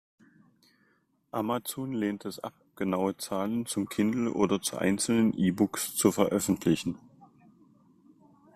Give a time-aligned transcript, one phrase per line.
[1.29, 6.97] Amazon lehnt es ab, genaue Zahlen zum Kindle oder zu einzelnen E-Books zu veröffentlichen.